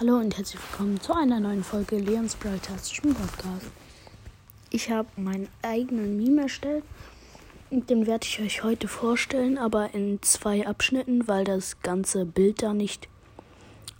Hallo 0.00 0.16
und 0.16 0.34
herzlich 0.38 0.62
willkommen 0.70 0.98
zu 0.98 1.12
einer 1.12 1.40
neuen 1.40 1.62
Folge 1.62 1.98
Leons 1.98 2.34
Broadcastischen 2.34 3.14
Podcast. 3.14 3.66
Ich 4.70 4.90
habe 4.90 5.08
meinen 5.16 5.46
eigenen 5.60 6.16
Meme 6.16 6.44
erstellt 6.44 6.84
und 7.68 7.90
den 7.90 8.06
werde 8.06 8.26
ich 8.26 8.40
euch 8.40 8.64
heute 8.64 8.88
vorstellen, 8.88 9.58
aber 9.58 9.92
in 9.92 10.22
zwei 10.22 10.66
Abschnitten, 10.66 11.28
weil 11.28 11.44
das 11.44 11.82
ganze 11.82 12.24
Bild 12.24 12.62
da 12.62 12.72
nicht 12.72 13.08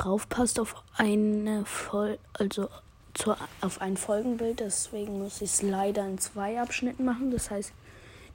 raufpasst 0.03 0.59
auf 0.59 0.75
eine 0.97 1.67
Fol 1.67 2.19
also 2.33 2.71
zu, 3.13 3.37
auf 3.61 3.83
ein 3.83 3.99
Folgenbild. 3.99 4.61
Deswegen 4.61 5.19
muss 5.19 5.43
ich 5.43 5.51
es 5.51 5.61
leider 5.61 6.07
in 6.07 6.17
zwei 6.17 6.63
Abschnitten 6.63 7.05
machen. 7.05 7.31
Das 7.31 7.51
heißt, 7.51 7.75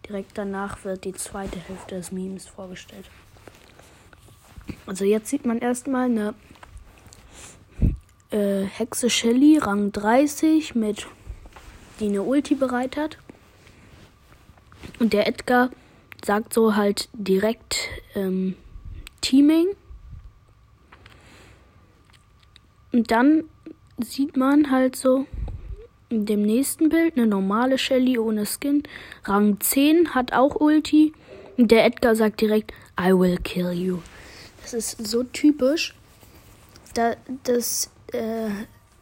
direkt 0.07 0.38
danach 0.38 0.84
wird 0.86 1.04
die 1.04 1.13
zweite 1.13 1.57
Hälfte 1.57 1.95
des 1.95 2.11
Memes 2.11 2.45
vorgestellt. 2.45 3.09
Also 4.86 5.04
jetzt 5.04 5.29
sieht 5.29 5.47
man 5.47 5.57
erstmal 5.57 6.05
eine 6.05 6.36
äh, 8.32 8.64
Hexe 8.64 9.10
Shelly, 9.10 9.57
Rang 9.57 9.92
30, 9.92 10.75
mit 10.75 11.07
die 12.00 12.07
eine 12.07 12.24
Ulti 12.24 12.56
bereit 12.56 12.97
hat. 12.97 13.18
Und 15.00 15.14
der 15.14 15.28
Edgar 15.28 15.70
sagt 16.24 16.54
so 16.54 16.75
halt 16.75 17.10
direkt 17.14 17.78
ähm, 18.16 18.56
Teaming. 19.21 19.68
Und 22.92 23.11
dann 23.11 23.46
sieht 23.97 24.38
man 24.38 24.71
halt 24.71 24.96
so 24.96 25.25
in 26.10 26.25
dem 26.25 26.44
nächsten 26.44 26.89
Bild 26.89 27.18
eine 27.18 27.28
normale 27.28 27.78
Shelly 27.78 28.18
ohne 28.18 28.46
Skin. 28.46 28.83
Rang 29.24 29.60
10 29.60 30.14
hat 30.16 30.33
auch 30.33 30.55
Ulti. 30.55 31.14
Und 31.57 31.71
der 31.71 31.86
Edgar 31.86 32.16
sagt 32.16 32.42
direkt, 32.42 32.73
I 33.00 33.11
will 33.11 33.38
kill 33.38 33.72
you. 33.72 34.00
Das 34.61 34.73
ist 34.73 35.05
so 35.05 35.23
typisch. 35.23 35.95
Da, 36.94 37.16
das, 37.44 37.89
äh, 38.16 38.50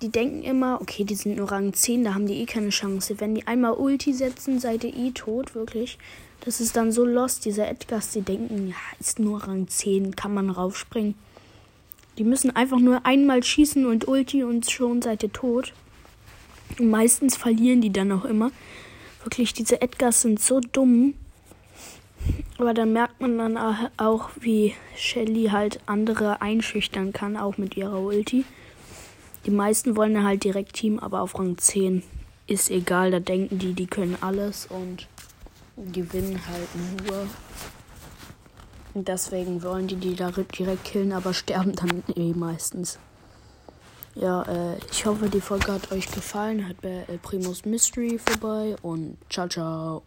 die 0.01 0.09
denken 0.09 0.43
immer, 0.43 0.81
okay, 0.81 1.05
die 1.05 1.15
sind 1.15 1.37
nur 1.37 1.51
Rang 1.51 1.73
10, 1.73 2.03
da 2.03 2.13
haben 2.13 2.27
die 2.27 2.41
eh 2.41 2.45
keine 2.45 2.69
Chance. 2.69 3.19
Wenn 3.19 3.35
die 3.35 3.47
einmal 3.47 3.73
Ulti 3.73 4.13
setzen, 4.13 4.59
seid 4.59 4.83
ihr 4.83 4.93
eh 4.93 5.11
tot, 5.11 5.55
wirklich. 5.55 5.97
Das 6.41 6.59
ist 6.59 6.75
dann 6.75 6.91
so 6.91 7.05
lost, 7.05 7.45
dieser 7.45 7.69
Edgars, 7.69 8.11
die 8.11 8.21
denken, 8.21 8.67
ja, 8.67 8.75
ist 8.99 9.19
nur 9.19 9.43
Rang 9.43 9.69
10, 9.69 10.15
kann 10.17 10.33
man 10.33 10.49
raufspringen. 10.49 11.15
Die 12.17 12.25
müssen 12.25 12.53
einfach 12.53 12.79
nur 12.79 13.05
einmal 13.05 13.43
schießen 13.43 13.85
und 13.85 14.07
Ulti 14.07 14.43
und 14.43 14.69
schon 14.69 15.01
seid 15.01 15.23
ihr 15.23 15.31
tot. 15.31 15.73
Und 16.77 16.89
meistens 16.89 17.37
verlieren 17.37 17.79
die 17.79 17.93
dann 17.93 18.11
auch 18.11 18.25
immer. 18.25 18.51
Wirklich, 19.23 19.53
diese 19.53 19.81
Edgars 19.81 20.21
sind 20.21 20.41
so 20.41 20.59
dumm. 20.59 21.13
Aber 22.57 22.73
dann 22.73 22.93
merkt 22.93 23.21
man 23.21 23.37
dann 23.37 23.57
auch, 23.97 24.29
wie 24.39 24.73
Shelly 24.97 25.45
halt 25.45 25.79
andere 25.85 26.41
einschüchtern 26.41 27.13
kann, 27.13 27.37
auch 27.37 27.57
mit 27.57 27.77
ihrer 27.77 27.99
Ulti. 27.99 28.43
Die 29.45 29.51
meisten 29.51 29.95
wollen 29.95 30.23
halt 30.23 30.43
direkt 30.43 30.73
Team, 30.73 30.99
aber 30.99 31.21
auf 31.21 31.37
Rang 31.37 31.57
10 31.57 32.03
ist 32.47 32.69
egal. 32.69 33.11
Da 33.11 33.19
denken 33.19 33.59
die, 33.59 33.73
die 33.73 33.87
können 33.87 34.17
alles 34.21 34.67
und 34.67 35.07
gewinnen 35.91 36.39
halt 36.47 37.05
nur. 37.05 37.27
Und 38.93 39.07
deswegen 39.07 39.63
wollen 39.63 39.87
die 39.87 39.95
die 39.95 40.15
da 40.15 40.31
direkt 40.31 40.83
killen, 40.83 41.11
aber 41.11 41.33
sterben 41.33 41.75
dann 41.75 42.03
eh 42.15 42.33
meistens. 42.33 42.99
Ja, 44.15 44.43
äh, 44.43 44.77
ich 44.91 45.05
hoffe, 45.05 45.29
die 45.29 45.41
Folge 45.41 45.71
hat 45.73 45.91
euch 45.91 46.09
gefallen. 46.11 46.67
Hat 46.67 46.81
bei 46.81 47.05
El 47.07 47.17
Primus 47.17 47.65
Mystery 47.65 48.19
vorbei 48.19 48.75
und 48.81 49.17
ciao, 49.29 49.47
ciao. 49.47 50.03